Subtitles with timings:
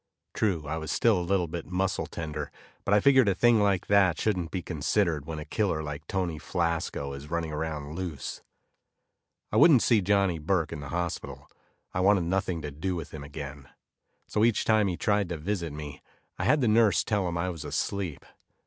[0.33, 2.51] True, I was still a bit muscle tender,
[2.85, 6.39] but I figured a thing like that shouldn't be considered when a killer like Tony
[6.39, 8.41] Flasco is running around loose.
[9.51, 11.47] I wouldn't see Johnny Burke in the hospital;
[11.93, 13.69] I wanted nothing to do with him again.
[14.25, 16.01] So, each time he tried to visit me,
[16.39, 18.25] I had the nurse tell him I was asleep.